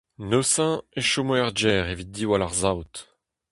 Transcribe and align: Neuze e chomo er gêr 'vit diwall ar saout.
Neuze 0.29 0.67
e 0.99 1.01
chomo 1.09 1.33
er 1.39 1.49
gêr 1.59 1.85
'vit 1.97 2.09
diwall 2.15 2.45
ar 2.45 2.53
saout. 2.61 2.95